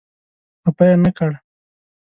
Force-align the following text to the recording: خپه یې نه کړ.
خپه 0.63 0.85
یې 0.89 0.95
نه 1.03 1.11
کړ. 1.17 1.31